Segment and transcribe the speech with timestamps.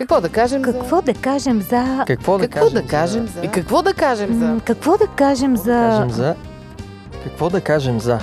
[0.00, 1.02] Какво да кажем Какво за...
[1.02, 2.04] да кажем за...
[2.06, 3.32] Какво да Какво да кажем кажем за...
[3.32, 3.40] за...
[3.44, 4.60] И какво да кажем за...
[4.64, 5.90] Какво да кажем Какво да за...
[5.90, 6.34] кажем за...
[7.24, 8.18] Какво да кажем за...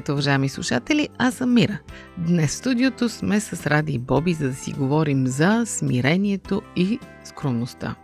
[0.00, 1.78] Здравейте, уважаеми слушатели, аз съм Мира.
[2.18, 6.98] Днес в студиото сме с Ради и Боби, за да си говорим за смирението и
[7.24, 7.94] скромността.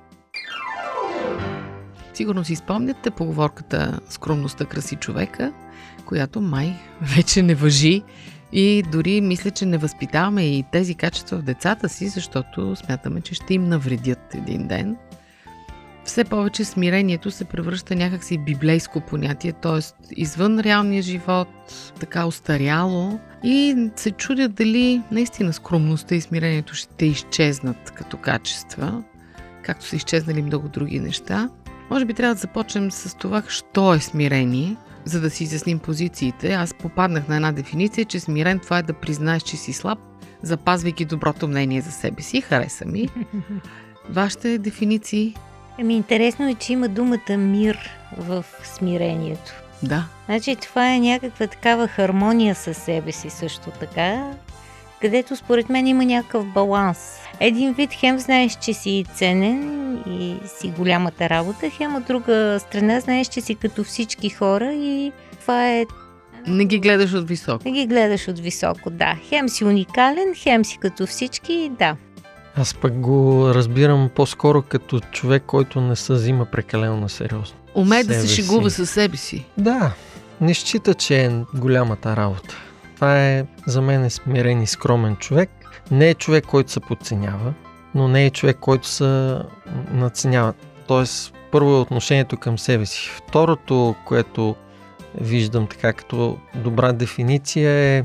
[2.15, 5.53] Сигурно си спомняте поговорката «Скромността краси човека»,
[6.07, 6.75] която май
[7.17, 8.03] вече не въжи
[8.53, 13.35] и дори мисля, че не възпитаваме и тези качества в децата си, защото смятаме, че
[13.35, 14.97] ще им навредят един ден–
[16.07, 19.81] все повече смирението се превръща някакси библейско понятие, т.е.
[20.17, 21.49] извън реалния живот,
[22.01, 29.03] така устаряло и се чудят дали наистина скромността и смирението ще изчезнат като качества,
[29.63, 31.51] както са изчезнали много други неща.
[31.91, 36.53] Може би трябва да започнем с това, що е смирение, за да си изясним позициите.
[36.53, 39.99] Аз попаднах на една дефиниция, че смирен това е да признаеш, че си слаб,
[40.43, 42.41] запазвайки доброто мнение за себе си.
[42.41, 43.09] Хареса ми.
[44.11, 45.35] Вашите дефиниции
[45.79, 49.53] Ами интересно е, че има думата мир в смирението.
[49.83, 50.05] Да.
[50.27, 54.31] Значи това е някаква такава хармония със себе си също така,
[55.01, 57.19] където според мен има някакъв баланс.
[57.41, 63.01] Един вид хем знаеш, че си ценен и си голямата работа, хем от друга страна
[63.01, 65.85] знаеш, че си като всички хора и това е
[66.47, 67.65] Не ги гледаш от високо.
[67.65, 69.17] да ги гледаш от високо, да.
[69.29, 71.97] Хем си уникален, хем си като всички, да.
[72.59, 77.59] Аз пък го разбирам по-скоро като човек, който не се взима прекалено на сериозно.
[77.75, 79.47] Умее да се шегува със себе си.
[79.59, 79.93] Да,
[80.41, 82.57] не счита, че е голямата работа.
[82.95, 85.51] Това е за мен е смирен и скромен човек.
[85.91, 87.55] Не е човек, който се подценява,
[87.95, 89.39] но не е човек, който се
[89.91, 90.53] надценява.
[90.87, 93.11] Тоест, първо е отношението към себе си.
[93.17, 94.57] Второто, което
[95.21, 98.05] виждам така като добра дефиниция е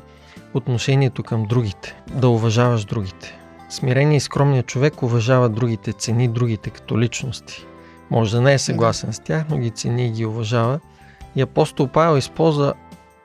[0.54, 1.96] отношението към другите.
[2.08, 3.41] Да уважаваш другите.
[3.72, 7.66] Смиреният и скромният човек уважава другите, цени другите като личности.
[8.10, 10.80] Може да не е съгласен с тях, но ги цени и ги уважава.
[11.36, 12.74] И апостол Павел използва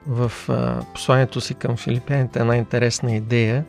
[0.07, 3.65] в а, посланието си към филипяните една интересна идея,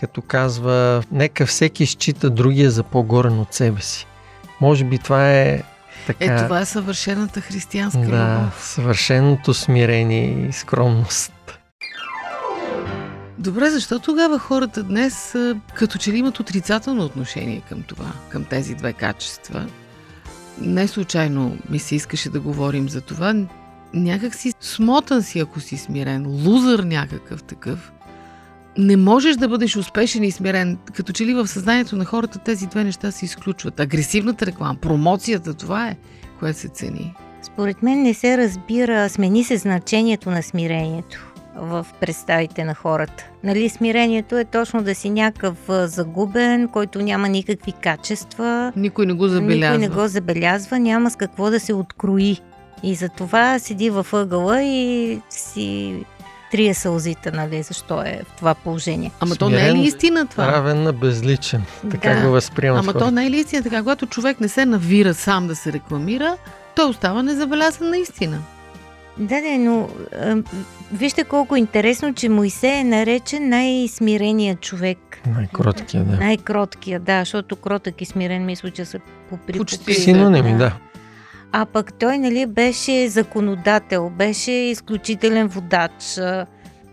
[0.00, 4.06] като казва, нека всеки счита другия за по-горен от себе си.
[4.60, 5.62] Може би това е
[6.06, 6.24] така...
[6.24, 8.64] Е, това е съвършената християнска да, любов.
[8.64, 11.32] съвършеното смирение и скромност.
[13.40, 15.36] Добре, защо тогава хората днес
[15.74, 19.66] като че ли имат отрицателно отношение към това, към тези две качества?
[20.60, 23.34] Не случайно ми се искаше да говорим за това.
[23.94, 27.92] Някак си смотан си, ако си смирен, лузър някакъв такъв.
[28.78, 30.78] Не можеш да бъдеш успешен и смирен.
[30.94, 33.80] Като че ли в съзнанието на хората тези две неща се изключват.
[33.80, 35.96] Агресивната реклама, промоцията, това е,
[36.40, 37.14] което се цени.
[37.42, 43.24] Според мен не се разбира, смени се значението на смирението в представите на хората.
[43.44, 49.28] Нали, смирението е точно да си някакъв загубен, който няма никакви качества, Никой не го
[49.28, 49.78] забелязва.
[49.78, 52.40] никой не го забелязва, няма с какво да се открои.
[52.82, 55.94] И затова седи във ъгъла и си
[56.50, 59.10] трие сълзите, нали, защо е в това положение.
[59.20, 60.46] Ама то не е ли Смирен, истина това?
[60.46, 61.62] Равен на безличен.
[61.90, 62.22] Така Да.
[62.22, 63.04] го възприемат Ама хората.
[63.04, 63.78] то не е ли истина така?
[63.78, 66.36] Когато човек не се навира сам да се рекламира,
[66.76, 68.38] той остава незабелязан наистина.
[69.18, 69.88] Да, да, но
[70.20, 70.36] а,
[70.92, 74.98] вижте колко интересно, че Моисей е наречен най-смиреният човек.
[75.34, 76.16] Най-кроткия, да.
[76.16, 79.00] Най-кроткия, да, защото кротък и смирен мисля, че са
[79.30, 80.76] по Почти Синоними, да.
[81.52, 86.20] А пък той, нали, беше законодател, беше изключителен водач.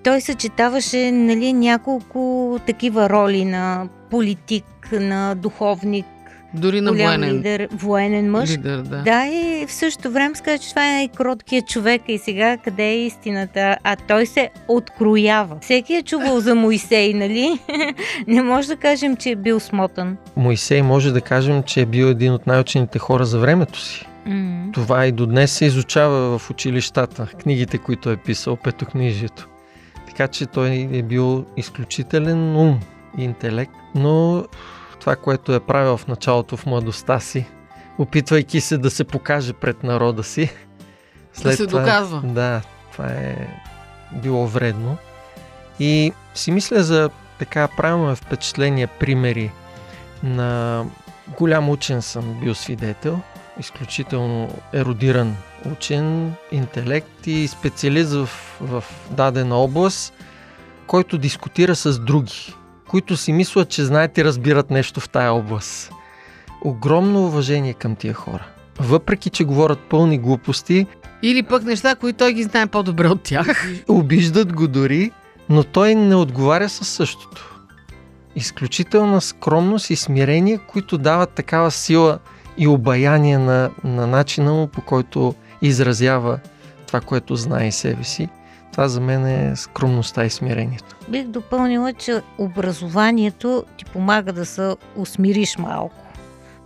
[0.03, 6.06] Той съчетаваше, нали, няколко такива роли на политик, на духовник,
[6.53, 8.50] Дори на голям военен лидер, военен мъж.
[8.50, 8.97] лидер, да.
[8.97, 13.06] Да, и в същото време сказа, че това е най-кроткият човек и сега къде е
[13.06, 13.77] истината?
[13.83, 15.57] А той се откроява.
[15.62, 17.60] Всеки е чувал за Моисей, нали?
[18.27, 20.18] Не може да кажем, че е бил смотан.
[20.36, 24.06] Моисей може да кажем, че е бил един от най-учените хора за времето си.
[24.25, 24.66] М.
[24.74, 29.48] Това и до днес се изучава в училищата, книгите, които е писал, петокнижието.
[30.07, 32.80] Така че той е бил изключителен ум
[33.18, 34.44] и интелект, но
[35.07, 37.45] това, което е правил в началото в младостта си,
[37.98, 40.50] опитвайки се да се покаже пред народа си,
[41.44, 42.21] Да се доказва.
[42.24, 42.62] Да,
[42.92, 43.48] това е
[44.12, 44.98] било вредно.
[45.80, 47.09] И си мисля за
[47.39, 49.51] така правилно впечатление, примери
[50.24, 50.83] на
[51.38, 53.19] голям учен съм бил свидетел
[53.59, 55.36] изключително еродиран
[55.71, 58.30] учен, интелект и специалист в,
[58.62, 60.13] в дадена област,
[60.88, 62.54] който дискутира с други,
[62.88, 65.92] които си мислят, че знаят и разбират нещо в тая област.
[66.62, 68.48] Огромно уважение към тия хора.
[68.80, 70.88] Въпреки, че говорят пълни глупости,
[71.24, 73.68] Или пък неща, които той ги знае по-добре от тях.
[73.88, 75.12] обиждат го дори,
[75.50, 77.56] но той не отговаря със същото.
[78.36, 82.19] Изключителна скромност и смирение, които дават такава сила
[82.57, 86.40] и обаяние на, на начина му, по който изразява
[86.88, 88.30] това, което знае себе си.
[88.77, 90.95] Това за мен е скромността и смирението.
[91.09, 95.95] Бих допълнила, че образованието ти помага да се усмириш малко.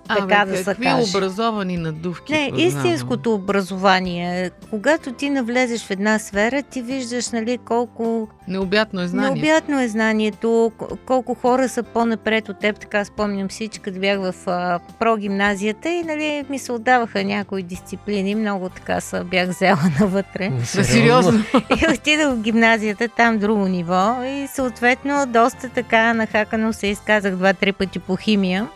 [0.08, 1.18] Така да се какви каже.
[1.18, 2.34] образовани надувки.
[2.34, 2.68] Не, познавам.
[2.68, 4.52] истинското образование.
[4.70, 9.32] Когато ти навлезеш в една сфера, ти виждаш нали, колко Необятно е знание.
[9.32, 10.72] необятно е знанието,
[11.06, 12.80] колко хора са по-напред от теб.
[12.80, 18.36] Така спомням всички, като бях в а, прогимназията и нали, ми се отдаваха някои дисциплини.
[18.36, 20.50] Много така са, бях взела навътре.
[20.76, 21.44] Да, сериозно.
[21.54, 27.72] И отидох в гимназията, там друго ниво и съответно доста така нахакано се изказах два-три
[27.74, 28.68] пъти по химия,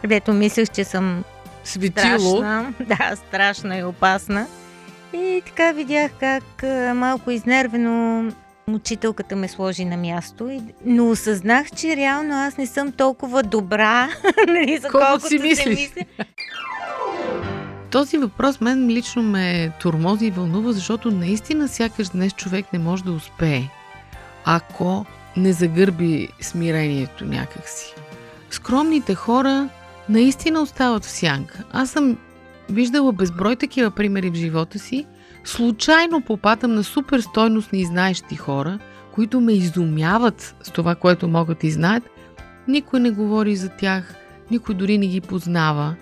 [0.00, 1.24] където мислех, че съм
[1.64, 2.18] Светило.
[2.18, 4.46] страшна, да, страшна и опасна.
[5.12, 6.62] И така видях как
[6.94, 8.24] малко изнервено
[8.74, 14.08] учителката ме сложи на място, но осъзнах, че реално аз не съм толкова добра,
[14.48, 15.38] нали, за Колкото колкото си
[15.68, 16.04] мисля.
[17.90, 23.04] Този въпрос мен лично ме турмози и вълнува, защото наистина сякаш днес човек не може
[23.04, 23.62] да успее,
[24.44, 25.06] ако
[25.36, 27.94] не загърби смирението някакси.
[28.50, 29.68] Скромните хора
[30.10, 31.64] наистина остават в сянка.
[31.72, 32.18] Аз съм
[32.70, 35.06] виждала безброй такива примери в живота си.
[35.44, 38.78] Случайно попадам на супер стойностни и знаещи хора,
[39.12, 42.10] които ме изумяват с това, което могат и знаят.
[42.68, 44.14] Никой не говори за тях,
[44.50, 45.94] никой дори не ги познава.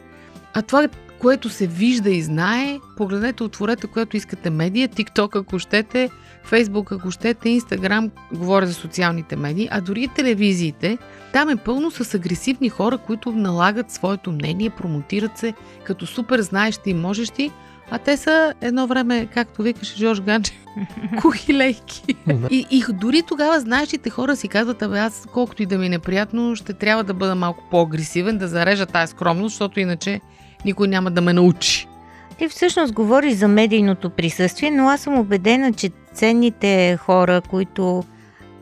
[0.54, 0.88] А това,
[1.18, 6.10] което се вижда и знае, погледнете, отворете, което искате медия, TikTok, ако щете,
[6.50, 10.98] Facebook, ако щете, Instagram, говоря за социалните медии, а дори и телевизиите,
[11.32, 15.54] там е пълно с агресивни хора, които налагат своето мнение, промотират се
[15.84, 17.50] като супер знаещи и можещи,
[17.90, 20.56] а те са едно време, както викаше Жорж Ганчев,
[21.20, 22.02] кухилейки.
[22.26, 22.48] Да.
[22.50, 25.88] И, и дори тогава знаещите хора си казват, абе аз колкото и да ми е
[25.88, 30.20] неприятно, ще трябва да бъда малко по-агресивен, да зарежа тази скромност, защото иначе
[30.64, 31.88] никой няма да ме научи.
[32.38, 38.04] Ти всъщност говориш за медийното присъствие, но аз съм убедена, че ценните хора, които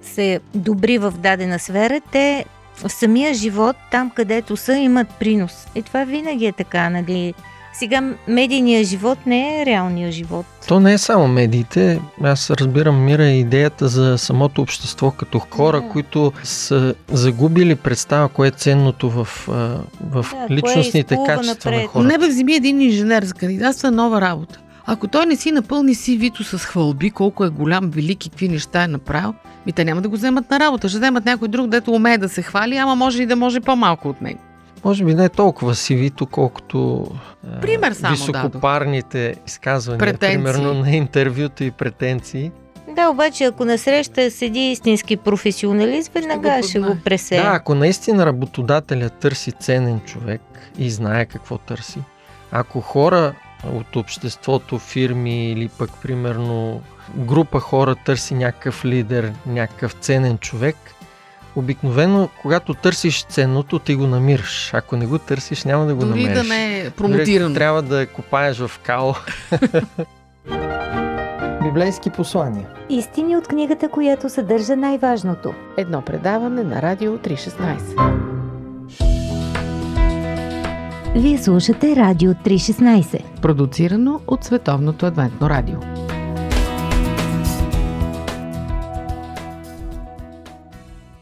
[0.03, 2.44] са добри в дадена сфера, те
[2.76, 5.67] в самия живот, там където са, имат принос.
[5.75, 7.35] И това винаги е така, нали?
[7.75, 10.47] Сега медийният живот не е реалният живот.
[10.69, 12.00] То не е само медиите.
[12.23, 15.88] Аз разбирам мира и идеята за самото общество като хора, Да.
[15.88, 21.91] които са загубили представа кое е ценното в, в Да, кое личностните качества на напред.
[21.91, 22.09] хората.
[22.09, 24.59] Не бе вземи един инженер за кандидатства нова работа.
[24.87, 28.49] Ако той не си напълни си вито с хвалби, колко е голям, велик и какви
[28.49, 29.35] неща е направил,
[29.67, 30.88] ми те няма да го вземат на работа.
[30.88, 34.09] Ще вземат някой друг, дето умее да се хвали, ама може и да може по-малко
[34.09, 34.41] от него.
[34.85, 37.06] Може би не е толкова сивито, колкото
[37.50, 40.37] а, Пример само високопарните изказвания, Претенции.
[40.37, 42.50] примерно на интервюта и претенции.
[42.97, 47.03] Да, обаче ако насреща седи истински професионалист, веднага го ще го познае.
[47.05, 47.37] пресе.
[47.37, 50.41] Да, ако наистина работодателя търси ценен човек
[50.79, 51.99] и знае какво търси,
[52.53, 53.35] ако хора
[53.73, 56.83] от обществото, фирми или пък примерно
[57.17, 60.76] група хора търси някакъв лидер, някакъв ценен човек,
[61.57, 64.71] обикновено, когато търсиш ценното, ти го намираш.
[64.75, 66.38] Ако не го търсиш, няма да го Дори намериш.
[66.38, 67.55] да не е Дори промотирано.
[67.55, 69.14] трябва да я копаеш в кал.
[71.62, 72.67] Библейски послания.
[72.88, 75.55] Истини от книгата, която съдържа най-важното.
[75.76, 78.36] Едно предаване на Радио 316.
[81.18, 83.40] Вие слушате Радио 316.
[83.40, 85.76] Продуцирано от Световното адвентно радио.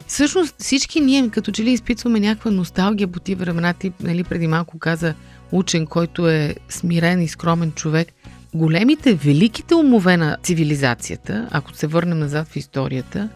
[0.07, 3.73] Всъщност всички ние като че ли изпитваме някаква носталгия по тия времена.
[3.73, 5.15] Ти нали, преди малко каза
[5.53, 8.09] учен, който е смирен и скромен човек.
[8.55, 13.29] Големите, великите умове на цивилизацията, ако се върнем назад в историята,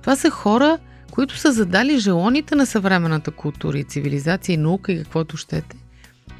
[0.00, 0.78] това са хора,
[1.10, 5.76] които са задали желоните на съвременната култура и цивилизация и наука и каквото щете.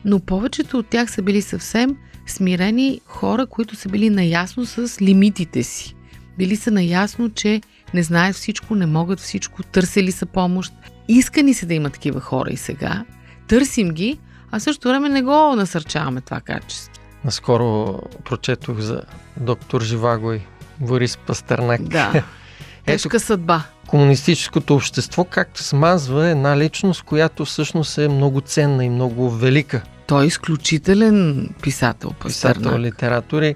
[0.04, 5.62] Но повечето от тях са били съвсем смирени хора, които са били наясно с лимитите
[5.62, 5.94] си.
[6.38, 7.60] Били са наясно, че
[7.94, 10.72] не знаят всичко, не могат всичко, търсили са помощ.
[11.08, 13.04] Искани се да има такива хора и сега.
[13.48, 14.18] Търсим ги,
[14.50, 17.02] а също време не го насърчаваме това качество.
[17.24, 19.02] Наскоро прочетох за
[19.36, 20.40] доктор Живаго и
[20.80, 21.82] Борис Пастернак.
[21.82, 22.24] Да.
[22.86, 23.62] Тежка съдба.
[23.86, 29.82] комунистическото общество как смазва една личност, която всъщност е много ценна и много велика.
[30.06, 32.80] Той е изключителен писател, писател, Пастернак.
[32.80, 33.54] литератор и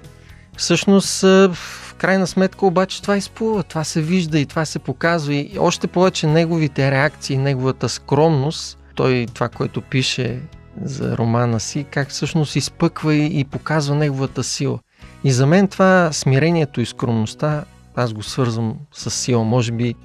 [0.57, 5.33] всъщност а, в крайна сметка обаче това изплува, това се вижда и това се показва
[5.33, 10.39] и още повече неговите реакции, неговата скромност, той това, което пише
[10.83, 14.79] за романа си, как всъщност изпъква и, и показва неговата сила.
[15.23, 17.63] И за мен това смирението и скромността,
[17.99, 19.43] аз го свързвам с сила.
[19.43, 19.95] Може би,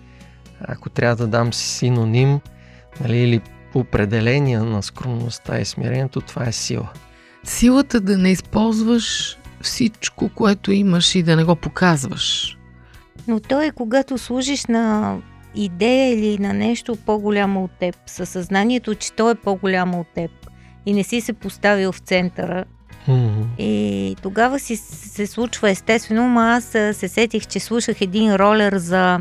[0.60, 2.40] ако трябва да дам си синоним,
[3.00, 3.40] нали, или
[3.74, 6.88] определение на скромността и смирението, това е сила.
[7.44, 12.58] Силата да не използваш всичко, което имаш и да не го показваш.
[13.28, 15.16] Но то е когато служиш на
[15.54, 20.30] идея или на нещо по-голямо от теб, със съзнанието, че то е по-голямо от теб
[20.86, 22.64] и не си се поставил в центъра.
[23.58, 29.20] И тогава си се случва естествено, но аз се сетих, че слушах един ролер за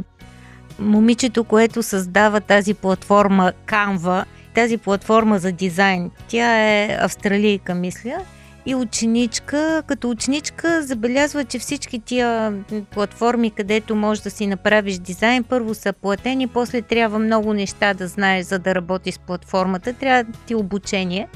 [0.79, 4.25] момичето, което създава тази платформа Canva,
[4.55, 6.11] тази платформа за дизайн.
[6.27, 8.17] Тя е австралийка, мисля
[8.65, 9.83] и ученичка.
[9.87, 12.53] Като ученичка забелязва, че всички тия
[12.91, 18.07] платформи, където можеш да си направиш дизайн, първо са платени, после трябва много неща да
[18.07, 19.93] знаеш, за да работи с платформата.
[19.93, 21.27] Трябва ти обучение.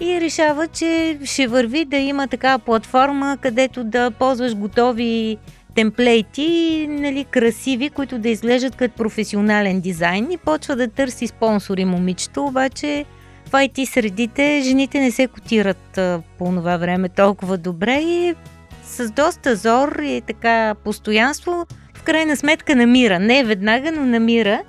[0.00, 5.36] И решава, че ще върви да има такава платформа, където да ползваш готови
[5.74, 12.44] темплейти, нали, красиви, които да изглеждат като професионален дизайн и почва да търси спонсори момичето,
[12.44, 13.04] обаче
[13.46, 15.98] в IT средите жените не се котират
[16.38, 18.34] по това време толкова добре и
[18.84, 23.18] с доста зор и така постоянство в крайна сметка намира.
[23.18, 24.62] Не веднага, но намира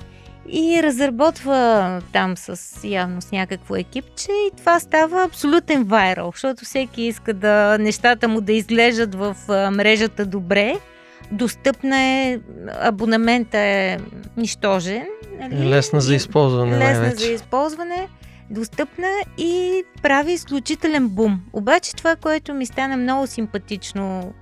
[0.51, 7.01] и разработва там с явно с някакво екипче и това става абсолютен вайрал, защото всеки
[7.01, 9.35] иска да нещата му да изглеждат в
[9.71, 10.75] мрежата добре.
[11.31, 12.39] Достъпна е,
[12.81, 13.97] абонамента е
[14.37, 15.05] нищожен.
[15.39, 15.69] Нали?
[15.69, 16.77] Лесна за използване.
[16.77, 17.25] Лесна най-вече.
[17.25, 18.07] за използване
[18.49, 21.41] достъпна и прави изключителен бум.
[21.53, 24.33] Обаче това, което ми стана много симпатично,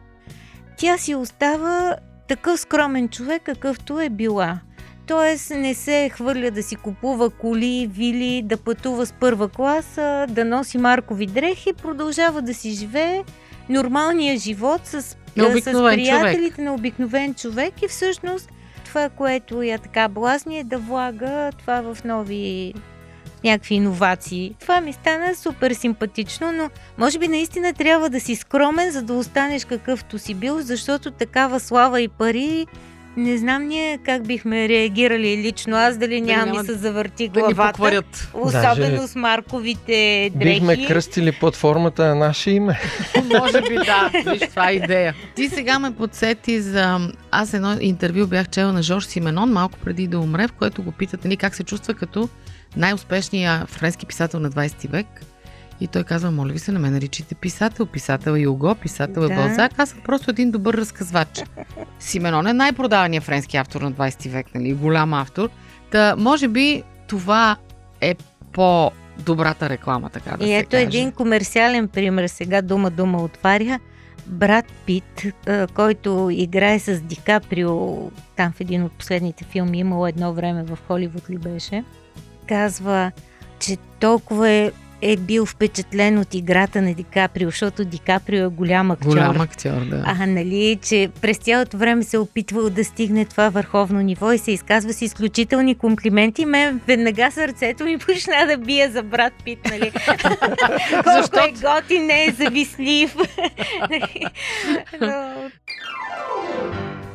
[0.78, 1.96] тя си остава
[2.28, 4.60] такъв скромен човек, какъвто е била.
[5.08, 10.46] Тоест не се хвърля да си купува коли, вили, да пътува с първа класа, да
[10.46, 13.24] носи маркови дрехи, продължава да си живее
[13.70, 16.58] нормалния живот с, с приятелите човек.
[16.58, 18.50] на обикновен човек и всъщност
[18.86, 22.74] това, което я така блазни е да влага това в нови
[23.44, 24.56] някакви иновации.
[24.60, 29.14] Това ми стана супер симпатично, но може би наистина трябва да си скромен, за да
[29.14, 32.68] останеш какъвто си бил, защото такава слава и пари
[33.18, 37.48] не знам ние как бихме реагирали лично аз, дали няма няма ми се завърти Да
[37.48, 37.74] ни главата.
[37.74, 38.30] покварят.
[38.34, 40.60] Особено Даже с марковите дрехи.
[40.60, 42.80] Бихме кръстили платформата на наше име.
[43.40, 44.12] Може би да.
[44.32, 45.14] Виж, това е идея.
[45.36, 47.10] Ти сега ме подсети за...
[47.32, 50.92] Аз едно интервю бях чела на Жорж Сименон малко преди да умре, в което го
[50.92, 52.30] питат нали, как се чувства като
[52.76, 55.08] най-успешния френски писател на 20 век.
[55.80, 57.86] И той казва, моля ви се, не ме наричайте писател.
[57.86, 59.36] Писател е Юго, писател е Да.
[59.36, 59.72] Балзак.
[59.80, 61.44] Аз съм просто един добър разказвач.
[62.00, 64.74] Сименон е най-продаваният френски автор на 20 век, нали?
[64.74, 65.50] Голям автор.
[65.92, 67.56] Та, може би това
[68.02, 68.16] е
[68.54, 70.84] по-добрата реклама, така да И се ето каже.
[70.84, 72.28] един комерциален пример.
[72.28, 73.80] Сега дума-дума отваря.
[74.28, 77.98] Брат Пит, а, който играе с Ди Каприо,
[78.36, 81.84] там в един от последните филми, имало едно време в Холивуд ли беше,
[82.48, 83.12] казва,
[83.60, 88.48] че толкова е, е бил впечатлен от играта на Ди Каприо, защото Ди Каприо е
[88.48, 89.10] голям актьор.
[89.10, 90.04] Голям актьор, да.
[90.06, 94.38] А, нали, че през цялото време се е опитвал да стигне това върховно ниво и
[94.38, 96.46] се изказва с изключителни комплименти.
[96.46, 99.92] Мен веднага сърцето ми почна да бие за брат Пит, нали?
[101.04, 103.16] Колко е Защото- готин, не е завистлив.
[105.02, 105.34] Но,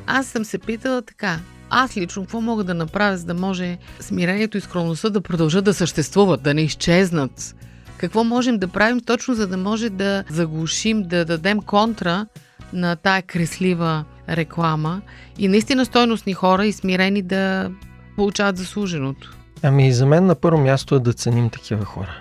[0.06, 1.38] Аз съм се питала така.
[1.70, 5.74] Аз лично какво мога да направя, за да може смирението и скромността да продължат да
[5.74, 7.54] съществуват, да не изчезнат?
[8.02, 12.26] Какво можем да правим точно, за да може да заглушим, да дадем контра
[12.72, 15.02] на тая креслива реклама
[15.38, 17.70] и наистина стойностни хора и смирени да
[18.16, 19.36] получават заслуженото?
[19.62, 22.16] Ами за мен на първо място е да ценим такива хора.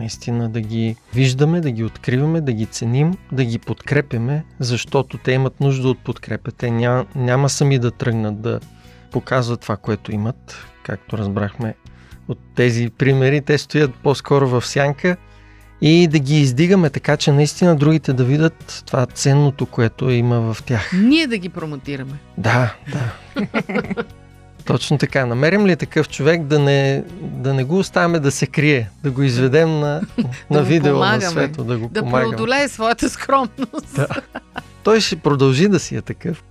[0.00, 5.32] Наистина да ги виждаме, да ги откриваме, да ги ценим, да ги подкрепяме, защото те
[5.32, 6.52] имат нужда от подкрепа.
[6.52, 8.60] Те няма, няма сами да тръгнат да
[9.12, 10.66] показват това, което имат.
[10.82, 11.74] Както разбрахме
[12.28, 15.16] от тези примери, те стоят по-скоро в сянка
[15.86, 20.62] и да ги издигаме така, че наистина другите да видят това ценното, което има в
[20.62, 20.90] тях.
[20.94, 22.12] Ние да ги промотираме.
[22.38, 23.10] Да, да.
[24.64, 25.26] Точно така.
[25.26, 29.22] Намерим ли такъв човек да не, да не го оставяме да се крие, да го
[29.22, 30.00] изведем на,
[30.50, 32.30] на му видео на помагаме, свето, да го Да помагаме.
[32.30, 33.94] преодолее своята скромност.
[33.96, 34.08] Да.
[34.84, 36.44] Той ще продължи да си е такъв.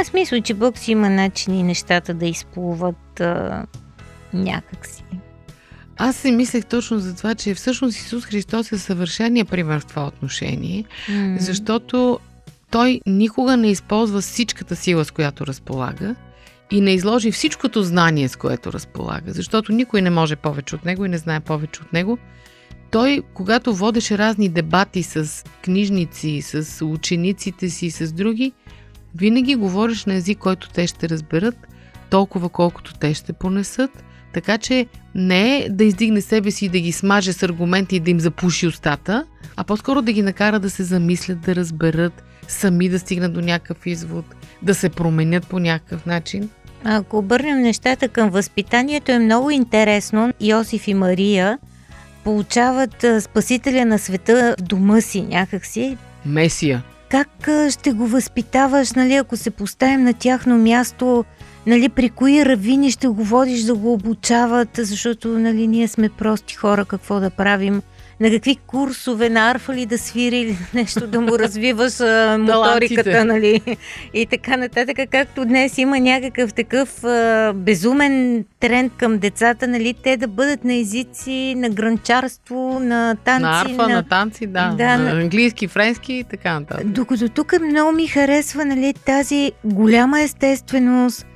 [0.00, 3.64] аз мисля, че Бог си има начини нещата да изплуват а,
[4.34, 5.04] някакси.
[5.96, 10.06] Аз си мислех точно за това, че всъщност Исус Христос е съвършения пример в това
[10.06, 11.36] отношение, М.
[11.40, 12.18] защото
[12.70, 16.14] той никога не използва всичката сила, с която разполага
[16.70, 21.04] и не изложи всичкото знание, с което разполага, защото никой не може повече от него
[21.04, 22.18] и не знае повече от него.
[22.90, 28.52] Той, когато водеше разни дебати с книжници, с учениците си, с други,
[29.14, 31.56] винаги говориш на език, който те ще разберат,
[32.10, 36.80] толкова колкото те ще понесат, така че не е да издигне себе си и да
[36.80, 39.24] ги смаже с аргументи и да им запуши устата,
[39.56, 43.86] а по-скоро да ги накара да се замислят, да разберат, сами да стигнат до някакъв
[43.86, 44.24] извод,
[44.62, 46.50] да се променят по някакъв начин.
[46.84, 50.32] Ако обърнем нещата към възпитанието е много интересно.
[50.40, 51.58] Йосиф и Мария
[52.24, 55.96] получават Спасителя на света в дома си някакси.
[56.26, 56.82] Месия.
[57.08, 61.24] Как ще го възпитаваш, нали, ако се поставим на тяхно място,
[61.66, 66.54] нали, при кои равини ще го водиш да го обучават, защото нали, ние сме прости
[66.54, 67.82] хора, какво да правим
[68.20, 73.24] на какви курсове на арфа ли да свири или нещо да му развиваш а, моториката,
[73.24, 73.60] нали?
[74.14, 79.94] И така нататък, както днес има някакъв такъв а, безумен тренд към децата, нали?
[80.02, 83.42] Те да бъдат на езици, на гранчарство, на танци.
[83.42, 84.74] на арфа, на, танци, да.
[84.78, 86.86] Да, на на- английски, френски и така нататък.
[86.86, 91.26] Докато тук много ми харесва нали, тази голяма естественост.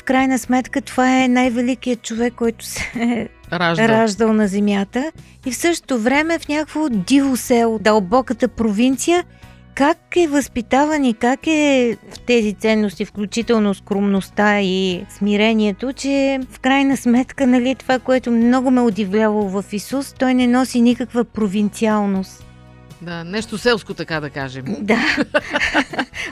[0.00, 3.88] В крайна сметка това е най-великият човек, който се е Ражда.
[3.88, 5.12] раждал на земята.
[5.46, 9.24] И в същото време в някакво диво село, дълбоката провинция,
[9.74, 16.60] как е възпитаван и как е в тези ценности, включително скромността и смирението, че в
[16.60, 22.44] крайна сметка, нали, това, което много ме удивлявало в Исус, той не носи никаква провинциалност.
[23.02, 24.64] Да, нещо селско, така да кажем.
[24.80, 25.16] Да.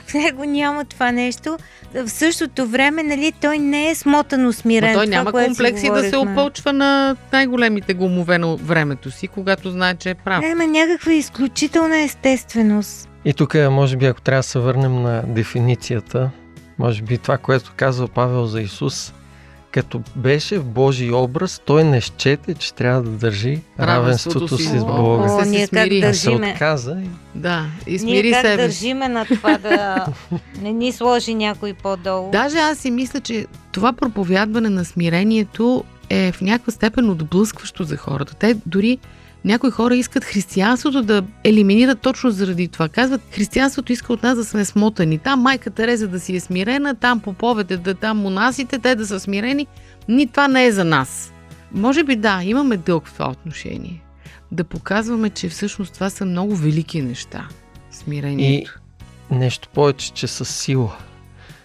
[0.07, 1.57] в него няма това нещо.
[1.93, 4.91] В същото време, нали, той не е смотано смирен.
[4.91, 9.71] Но той това, няма комплекси да се опълчва на най-големите гумове на времето си, когато
[9.71, 10.41] знае, че е прав.
[10.41, 13.09] Да, има някаква изключителна естественост.
[13.25, 16.29] И тук, може би, ако трябва да се върнем на дефиницията,
[16.79, 19.13] може би това, което казва Павел за Исус,
[19.71, 24.63] като беше в Божий образ, той не счете, че трябва да държи Равенството равенството си
[24.63, 25.33] си с Бога.
[25.33, 26.01] О, се ние как смири.
[26.01, 26.51] А се държиме.
[26.51, 30.05] отказа и Да, и Ние смири как себе държиме на това да
[30.61, 32.31] не ни сложи някой по-долу.
[32.31, 37.97] Даже аз си мисля, че това проповядване на смирението е в някаква степен отблъскващо за
[37.97, 38.35] хората.
[38.35, 38.97] Те дори
[39.45, 42.89] някои хора искат християнството да елиминират точно заради това.
[42.89, 45.17] Казват, християнството иска от нас да сме смотани.
[45.17, 49.19] Там майка Тереза да си е смирена, там поповете, да там монасите, те да са
[49.19, 49.67] смирени.
[50.07, 51.33] Ни това не е за нас.
[51.71, 54.03] Може би да, имаме дълг в това отношение.
[54.51, 57.47] Да показваме, че всъщност това са много велики неща.
[57.91, 58.79] Смирението.
[59.31, 60.97] нещо повече, че със сила.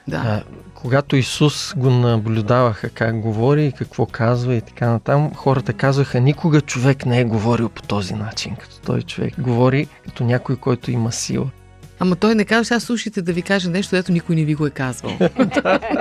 [0.09, 0.17] Да.
[0.17, 0.43] А,
[0.75, 6.61] когато Исус го наблюдаваха как говори и какво казва и така натам, хората казваха, никога
[6.61, 9.41] човек не е говорил по този начин, като той човек.
[9.41, 11.51] Говори като някой, който има сила.
[11.99, 14.67] Ама той не казва, сега слушайте да ви кажа нещо, дето никой не ви го
[14.67, 15.13] е казвал.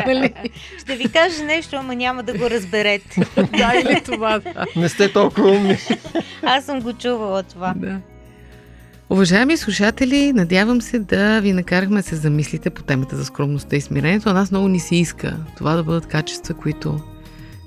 [0.07, 0.33] Нали?
[0.79, 3.21] Ще ви кажа нещо, ама няма да го разберете.
[3.35, 4.41] да, или това.
[4.75, 5.77] Не сте толкова умни.
[6.43, 7.73] Аз съм го чувала това.
[7.77, 7.99] да.
[9.09, 14.29] Уважаеми слушатели, надявам се да ви накарахме се замислите по темата за скромността и смирението.
[14.29, 16.99] А нас много ни се иска това да бъдат качества, които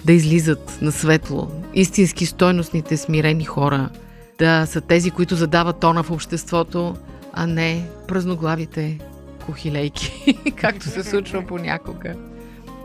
[0.05, 1.51] да излизат на светло.
[1.75, 3.91] Истински стойностните смирени хора
[4.39, 6.97] да са тези, които задават тона в обществото,
[7.33, 8.99] а не празноглавите
[9.47, 12.15] кухилейки, както се случва понякога.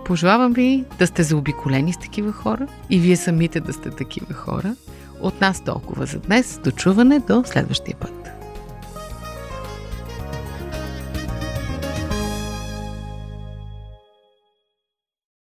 [0.05, 4.75] Пожелавам ви да сте заобиколени с такива хора и вие самите да сте такива хора.
[5.21, 6.59] От нас толкова за днес.
[6.63, 8.20] До чуване до следващия път.